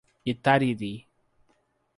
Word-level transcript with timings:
Itariri 0.31 1.05